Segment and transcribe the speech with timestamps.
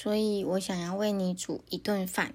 [0.00, 2.32] 所以我想要为你煮一顿饭。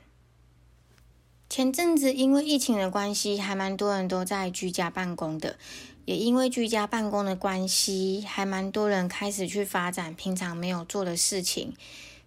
[1.49, 5.55] 前阵子因为疫情的关系，还蛮多人都在居家办公的。
[6.03, 11.73] 也因为居家办公的关系，还蛮多人开始去发展平常没有做的事情，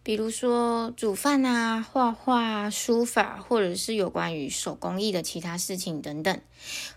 [0.03, 6.41] 比如说煮饭啊、画画、书法，或者是有关于手工艺的其他事情等等。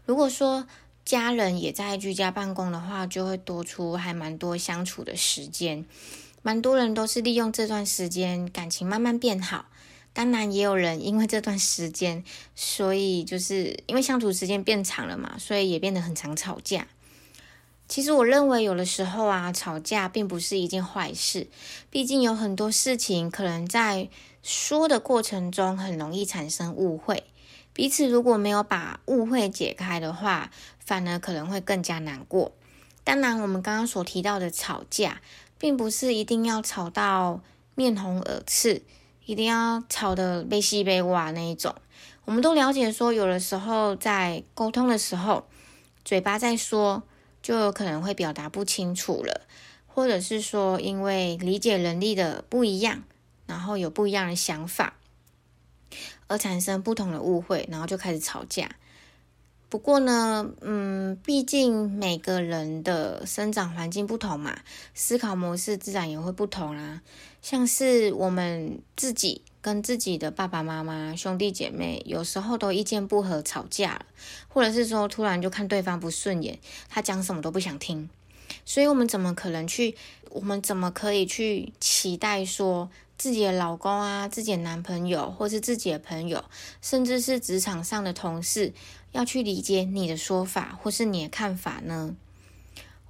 [0.06, 0.66] 如果说
[1.04, 5.86] 家人也在居家办公的话，就会多出还蛮多相处的时间。
[6.42, 9.66] 蛮多人都是利用这段时间，感情慢慢变好。
[10.12, 12.24] 当然，也有人因为这段时间，
[12.56, 16.88] 所以就是因为相处时间变长了嘛，所以也变得很常吵架。
[17.88, 21.48] 其实我认为，有的时候啊，吵架并不是一件坏事。
[21.90, 24.10] 毕竟有很多事情可能在
[24.42, 27.24] 说的过程中很容易产生误会，
[27.74, 32.52] 彼此如果没有把误会解开的话，反而可能会更加难过。
[33.04, 35.22] 当然，我们刚刚所提到的吵架。
[35.60, 37.42] 并不是一定要吵到
[37.76, 38.82] 面红耳赤，
[39.26, 41.76] 一定要吵得悲西悲哇那一种。
[42.26, 45.48] 我们都了解说，有的时候在沟通的时候，
[46.06, 47.04] 嘴巴在说，
[47.42, 49.42] 就有可能会表达不清楚了，
[49.86, 53.04] 或者是说因为理解能力的不一样，
[53.46, 54.96] 然后有不一样的想法，
[56.28, 58.70] 而产生不同的误会，然后就开始吵架。
[59.70, 64.60] 不过呢，嗯，毕竟每个人的生长环境不同嘛，
[64.96, 67.02] 思考模式自然也会不同啦。
[67.42, 74.06] 像是我们自己跟自己的爸爸妈妈、兄弟姐妹，有时候都意见不合，吵架了，
[74.48, 76.58] 或者是说突然就看对方不顺眼，
[76.90, 78.10] 他讲什么都不想听。
[78.66, 79.96] 所以，我们怎么可能去？
[80.32, 86.46] 我们怎么可以去期待说自己的老公啊、自己的男朋友，或是自己的朋友，
[86.82, 88.74] 甚至是职场上的同事？
[89.12, 92.16] 要去理解你的说法或是你的看法呢？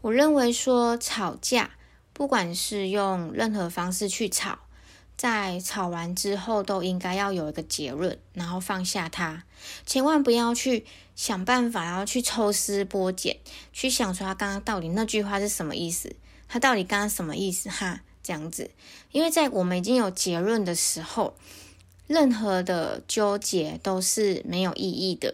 [0.01, 1.71] 我认为说吵架，
[2.11, 4.57] 不管是用任何方式去吵，
[5.15, 9.43] 在吵完之后都应该要有一个结论，然后放下它，
[9.85, 13.37] 千万不要去想办法，然后去抽丝剥茧，
[13.71, 16.15] 去想说他刚刚到底那句话是什么意思，
[16.47, 18.01] 他到底刚刚什么意思哈？
[18.29, 18.69] 这样子，
[19.11, 21.33] 因为在我们已经有结论的时候，
[22.05, 25.33] 任何的纠结都是没有意义的。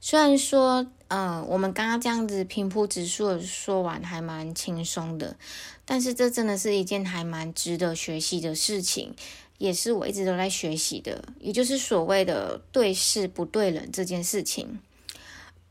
[0.00, 5.36] 虽然说，呃，我们刚刚这样子平铺直述的说完还蛮轻松的，
[5.84, 9.14] 但是这真的是一件还蛮值得学习的事情，
[9.58, 14.80] 也是我一直都在学习的，也就是所谓的对事不对人这件事情。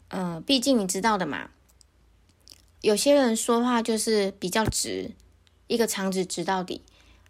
[0.10, 1.50] 嗯，毕竟你知道的嘛，
[2.82, 5.12] 有些人说话就是比较直，
[5.68, 6.82] 一个肠子直到底；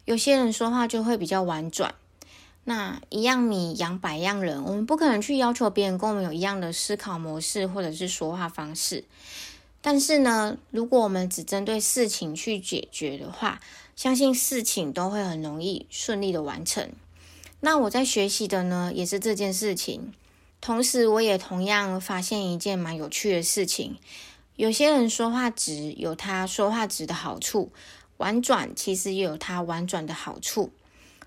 [0.05, 1.95] 有些人说话就会比较婉转。
[2.66, 9.03] 那一样米养百样人，我们不可能去要求别人跟我们有一样的思考模式或者是说话方式。
[9.81, 13.59] 但是呢，如果我们只针对事情去解决的话，
[13.97, 16.89] 相信事情都会很容易顺利的完成。
[17.59, 20.13] 那我在学习的呢，也是这件事情。
[20.61, 23.97] 同时，我也同样发现一件蛮有趣的事情：
[24.55, 27.69] 有些人说话直，有他说话直的好处；
[28.23, 30.71] 婉转，其实也有它婉转的好处。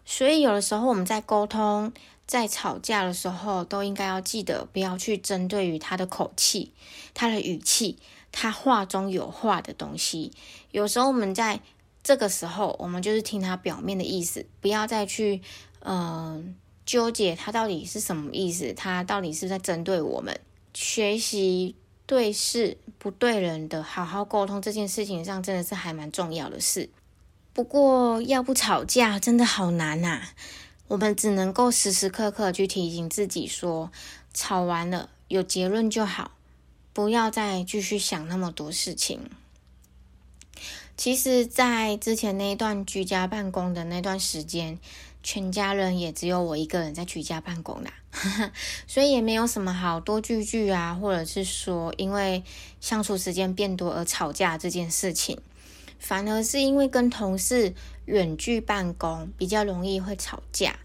[0.07, 1.93] 所以，有的时候我们在沟通、
[2.27, 6.73] 在吵架的时候，都应该要记得不要去针对于他的口气、
[7.13, 7.99] 他的语气、
[8.33, 10.33] 他话中有话的东西。
[10.71, 11.61] 有时候我们在
[12.03, 15.43] 这个时候，我们就是听他表面的意思，不要再去
[15.81, 16.57] 嗯
[16.87, 20.41] 纠结他到底是什么意思，他到底是在针对我们。
[20.73, 21.75] 学习
[22.07, 26.89] 对事不对人的好好沟通这件事情上，真的是还蛮重要的事。
[27.53, 30.23] 不过，要不吵架真的好难呐。
[30.89, 33.91] 我们只能够时时刻刻去提醒自己说，
[34.33, 36.31] 吵完了有结论就好，
[36.93, 39.29] 不要再继续想那么多事情。
[40.97, 44.79] 其实，在之前那一段居家办公的那段时间，
[45.23, 47.93] 全家人也只有我一个人在居家办公啦，
[48.87, 52.43] 所以也没有什么好多聚聚啊，或者是说因为
[52.81, 55.39] 相处时间变多而吵架这件事情。
[55.99, 60.79] 反而是因为跟同事远距办公比较容易会吵架，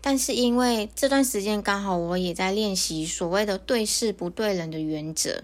[0.00, 5.42] 但是因为这段时间刚好我也在练习所谓的对事不对人的原则，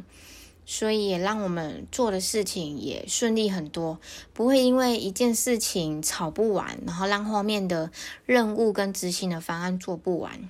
[0.70, 3.98] 所以也让我们做的事情也顺利很多，
[4.34, 7.90] 不会因为一件事情吵不完，然后让后面的
[8.26, 10.46] 任务跟执行的方案做不完。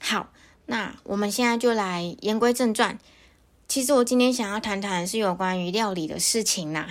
[0.00, 0.32] 好，
[0.64, 2.98] 那我们现在就来言归正传。
[3.68, 6.88] 其实我今天想要谈谈是有关于料理的事情啦，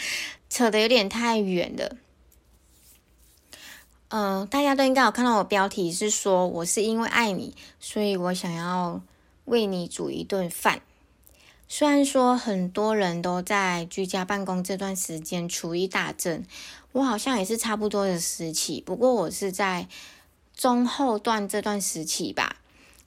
[0.50, 1.96] 扯得有点太远了。
[4.10, 9.00] 嗯，大家都应该有看到我标题是说，我是因为爱你，所以我想要
[9.46, 10.82] 为你煮一顿饭。
[11.70, 16.44] 虽然说很多人都在居家办公这段时间厨艺大振，
[16.92, 19.86] 我好像也是差不多的时期，不过我是在
[20.56, 22.56] 中后段这段时期吧。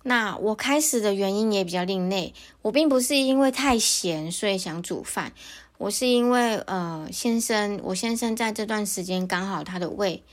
[0.04, 5.34] 那我开始的原因也比较另类，我并不是因为太闲所以想煮饭，
[5.80, 10.24] 我是因为呃先生，我先生在这段时间刚好他的胃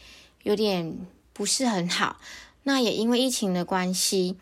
[0.43, 0.99] 有点
[1.33, 2.21] 不是很好，
[2.63, 4.37] 那也因为疫情的关系，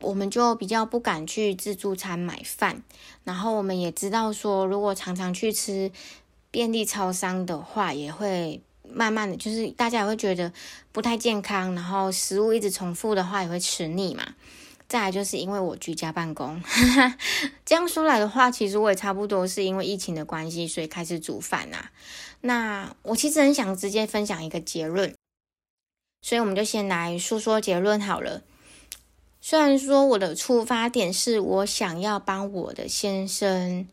[0.00, 2.82] 我们就比较不敢去自助餐买饭，
[3.24, 5.90] 然后我们也知道说，如果常常去吃
[6.50, 10.52] 便利超商的话，也会慢慢的就是大家也会觉得
[10.92, 14.34] 不太健康，然后食物一直重复的话也会吃腻嘛。
[14.86, 16.62] 再来就是因为我居家办公，
[17.66, 21.90] 这样说来的话，其实我也差不多是因为疫情的关系，所以开始煮饭呐。
[22.40, 25.14] 那我其实很想直接分享一个结论，
[26.22, 28.42] 所以我们就先来说说结论好了。
[29.48, 33.88] 虽然说我的出发点是我想要帮我的先生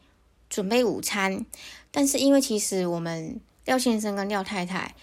[0.49, 1.45] 准备午餐，
[1.91, 4.93] 但是因为其实我们廖先生跟廖太太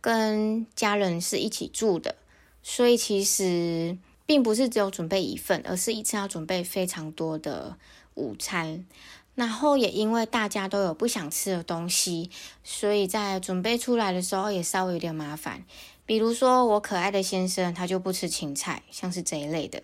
[0.00, 2.16] 跟家人是一起住的，
[2.62, 3.98] 所以其实。
[4.24, 7.76] 并不是只有准备一份，而是一次要准备非常多的
[8.14, 8.86] 午餐。
[9.34, 12.30] 然后也因为大家都有不想吃的东西，
[12.62, 15.66] 所以在准备出来的时候也稍微有点麻烦。
[16.06, 19.82] 比如说我可爱的先生，他就不吃芹菜，像是这一类的。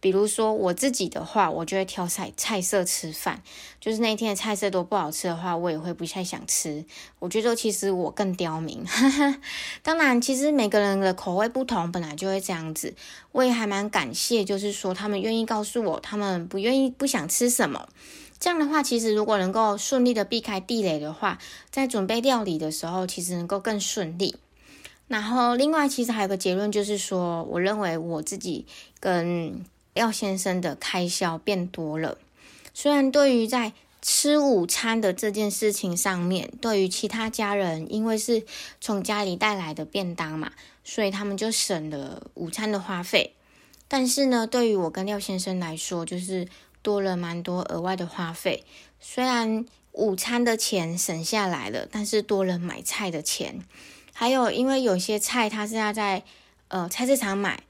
[0.00, 3.42] 比如说我自己的话，我就会挑菜菜色吃饭，
[3.80, 6.84] 就是那一天的菜色都不好吃的话，我也会不太想吃。
[7.20, 8.84] 我觉得其实我更刁民，
[9.82, 12.94] 当然其实每个人的口味不同，本来就会这样子。
[13.32, 17.88] 我也还蛮感谢，就是说他们愿意告诉我他们不愿意、不想吃什么。
[18.38, 21.38] 这样的话，其实如果能够顺利的避开地雷的话，
[21.70, 24.36] 在准备料理的时候，其实能够更顺利。
[25.06, 28.66] 然后另外，其实还有个结论，就是说，我认为我自己
[28.98, 32.18] 跟廖先生的开销变多了，
[32.72, 38.44] 虽然对于在吃午餐的这件事情上面，对于其他家人，因为是
[38.80, 40.52] 从家里带来的便当嘛，
[40.82, 43.34] 所以他们就省了午餐的花费。
[43.86, 46.48] 但是呢，对于我跟廖先生来说，就是
[46.82, 48.64] 多了蛮多额外的花费。
[49.00, 53.60] 虽然午餐的钱省下来了，但是多了买菜的钱，
[54.14, 56.22] 还有因为有些菜它是要在
[56.68, 57.62] 呃菜市场买。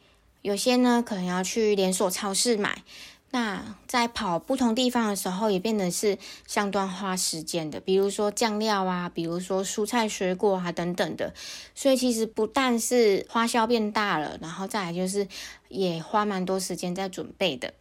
[0.43, 2.83] 有些呢，可能要去连锁超市买。
[3.31, 7.81] 那在跑不同地方的时候，也变得是相当花时间的。
[7.81, 11.33] 比如说酱料啊，比如说蔬菜水果啊等等的。
[11.75, 15.27] 所以其实不但是花销变大了，然后再来就是
[15.69, 17.73] 也花蛮多时间在准备的。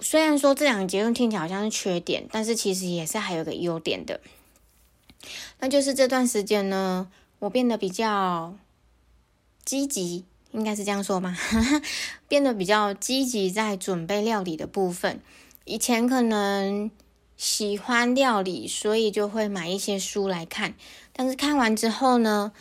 [0.00, 4.20] 虽然说这两个结论听起来好像是缺点，但是其实也是还有个优点的。
[5.58, 8.54] 那就是这段时间呢，我变得比较
[9.64, 10.24] 积极。
[10.52, 11.36] 应该是这样说吗？
[12.28, 15.20] 变得比较积极在准备料理的部分。
[15.64, 16.90] 以前可能
[17.36, 20.74] 喜欢料理，所以就会买一些书来看。
[21.12, 22.52] 但是看完之后呢，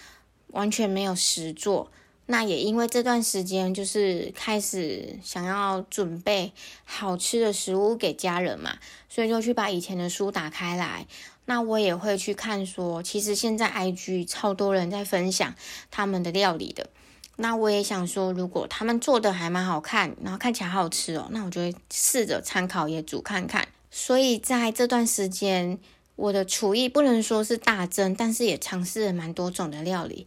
[0.48, 1.90] 完全没有实做。
[2.26, 6.52] 那也因为这段时间就是开始想要准备
[6.84, 8.78] 好吃的食物给家人嘛，
[9.08, 11.08] 所以就去把以前的书打开来。
[11.48, 15.54] 那我也会去看，说其实现在 IG 超多人在分享
[15.92, 16.90] 他们的料理的。
[17.38, 23.68] 那我也想说，如果他们做的还蛮好看，然后看起来好吃哦，那我就会试着参考也煮看看。
[23.92, 25.78] 所以在这段时间，
[26.16, 30.26] 我的厨艺不能说是大增，但是也尝试了蛮多种的料理。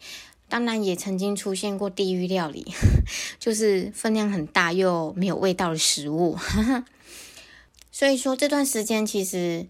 [0.49, 2.65] 当然也曾经出现过地狱料理，
[3.41, 6.39] 就是分量很大又没有味道的食物。
[7.91, 9.67] 所以说这段时间其实。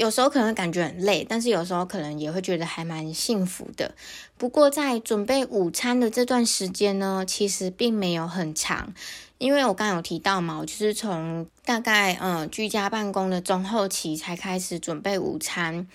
[0.00, 3.94] 有时候可能感觉很累，但是有时候可能也会觉得还蛮幸福的。
[4.38, 8.94] 不过在准备午餐的这段时间呢，其实并没有很长，
[9.36, 15.86] 因为我刚有提到嘛，我就是从大概嗯居家办公的中后期才开始准备午餐，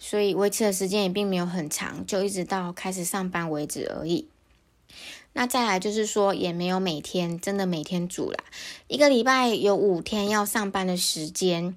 [0.00, 4.26] 所以维持的时间也并没有很长，就一直到开始上班为止而已。
[5.34, 8.42] 那再来就是说，也没有每天真的每天煮啦，
[8.88, 11.76] 一个礼拜有五天要上班的时间。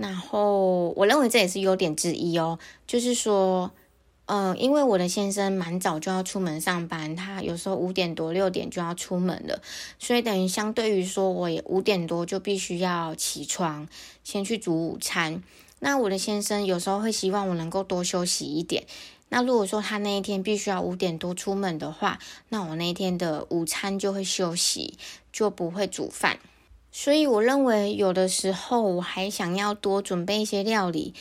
[0.00, 3.72] 然后，我认为这也是优点之一哦，就是说，
[4.26, 9.60] 嗯，因为我的先生蛮早就要出门上班，他有时候五点多六点就要出门了，
[9.98, 13.88] 所以等于相对于说，我也五点多就必须要起床，
[14.22, 15.42] 先去煮午餐。
[15.80, 18.84] 那我的先生有时候会希望我能够多休息一点。
[19.30, 24.96] 那如果说他那一天必须要五点多出门的话，那我那一天的午餐就会休息，
[25.32, 26.38] 就不会煮饭。
[27.00, 31.14] 所以我认为有的时候我还想要多准备一些料理。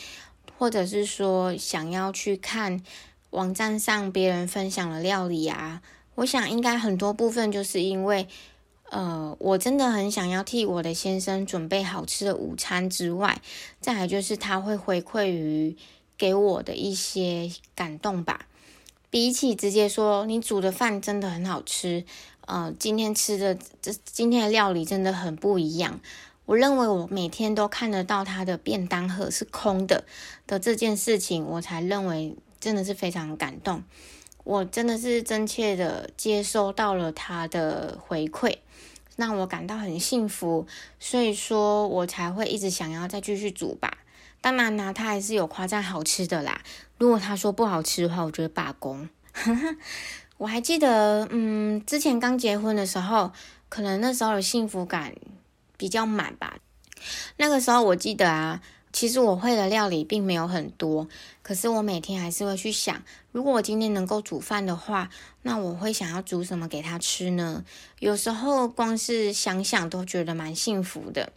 [0.57, 2.81] 或者是说想要去看
[3.29, 5.83] 网站上别人分享的料理啊，
[6.15, 8.27] 我想应该很多部分就是因为，
[8.89, 13.39] 呃，我真的很想要替我的先生准备好吃的午餐之外，
[13.79, 15.77] 再来就是他会回馈于
[16.17, 18.47] 给我的一些感动吧。
[19.11, 22.03] 比起直接说你煮的饭真的很好吃，
[22.47, 25.99] 呃，今天吃的这今天的料理真的很不一样。
[26.45, 30.05] 我认为我每天都看得到他的便当盒是空的
[30.47, 33.83] 的这件事情，我才认为真的是非常感动。
[34.45, 38.59] 我真的是真切的接收到了他的回馈，
[39.17, 40.65] 让我感到很幸福，
[41.01, 43.97] 所以说我才会一直想要再继续煮吧。
[44.39, 46.61] 当然呢，他还是有夸赞好吃的啦。
[46.97, 49.09] 如果他说不好吃的话，我觉得罢工。
[50.37, 53.31] 我还记得，嗯，之前刚结婚的时候，
[53.69, 55.13] 可能那时候的幸福感。
[55.79, 56.57] 比较满吧。
[57.35, 61.07] 那个时候我记得啊，其实我会的料理并没有很多，
[61.43, 65.11] 可是我每天还是会去想，如果我今天能够煮饭的话，
[65.43, 67.63] 那我会想要煮什么给他吃呢？
[67.99, 71.31] 有时候光是想想都觉得蛮幸福的。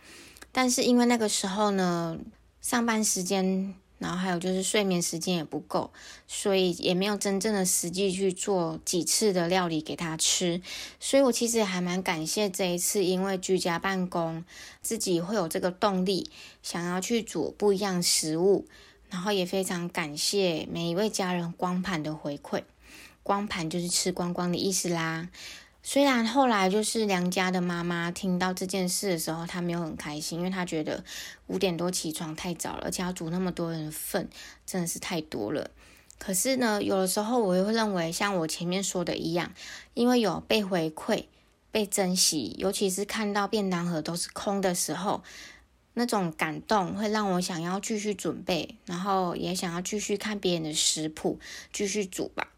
[0.53, 2.17] 但是因为那个时候呢，
[2.63, 3.75] 上班时间。
[4.01, 5.93] 然后还有就是睡眠时间也不够，
[6.27, 10.61] 所以也没有真正的实际去做几次的料理给他吃。
[10.99, 14.45] 所以我其实还蛮感谢这一次，因为居家办公，
[14.83, 16.29] 自己会有这个动力，
[16.63, 18.67] 想要去煮不一样食物。
[19.11, 22.63] 然后也非常感谢每一位家人光盘的回馈，
[23.25, 25.29] 光盘就是吃光光的意思啦。
[25.83, 31.03] 虽然后来就是梁家的妈妈听到这件事的时候，她没有很开心，因为她觉得
[31.47, 34.29] 五点多起床太早了，而且要煮那么多人的份，
[34.67, 35.71] 真的是太多了。
[36.19, 39.53] 可是呢，有的时候我也会认为，像我前面说的一样，
[39.95, 41.25] 因为有被回馈、
[41.71, 45.23] 被珍惜，尤其是看到便当盒都是空的时候，
[45.95, 51.41] 那种感动会让我想要继续准备，然后也想要继续看别人的食谱，
[51.73, 52.49] 继续煮吧。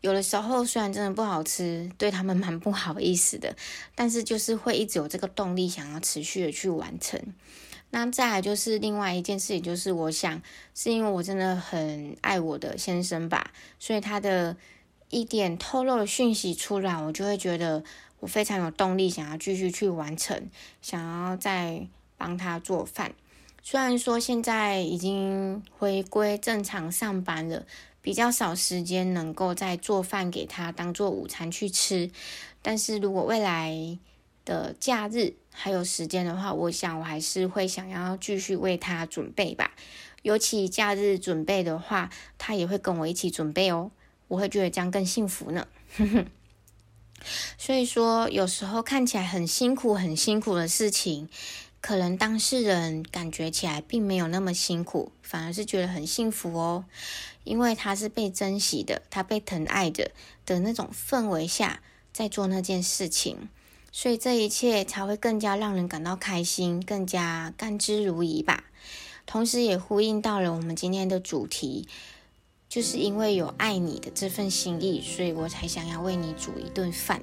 [0.00, 3.54] 有的时候虽然真的不好吃，对他们蛮不好意思的，
[3.94, 7.20] 但是就是会一直有这个动力，想要持续的去完成。
[7.90, 10.40] 那再来就是另外一件事情，就是我想
[10.74, 14.56] 是因为我真的很爱我的先生吧，所以他的
[15.10, 17.84] 一点透露的讯息出来，我就会觉得
[18.20, 20.48] 我非常有动力，想要继续去完成，
[20.80, 23.12] 想要再帮他做饭。
[23.62, 27.66] 虽然说现在已经回归正常上班了。
[28.02, 32.10] 比较少时间能够再做饭给他当做午餐去吃，
[32.62, 33.98] 但是如果未来
[34.44, 39.72] 的假日还有时间的话，我想我还是会想要继续为他准备吧。
[40.22, 43.90] 尤其假日准备的话，他也会跟我一起准备哦，
[44.28, 45.66] 我会觉得这样更幸福呢。
[47.58, 51.28] 所以说，有时候看起来很辛苦、很辛苦的事情。
[51.80, 56.84] 可能当事人感觉起来并没有那么辛苦，反而是觉得很幸福哦，
[57.44, 60.10] 因为他是被珍惜的，他被疼爱着
[60.44, 61.80] 的那种氛围下
[62.12, 63.48] 在做那件事情，
[63.90, 68.64] 所以这一切才会更加让人感到开心，更加甘之如饴吧。
[69.24, 71.88] 同时也呼应到了我们今天的主题，
[72.68, 77.22] 就是因为有爱你的这份心意，所以我才想要为你煮一顿饭。